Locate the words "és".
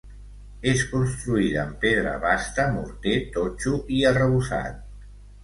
0.69-0.79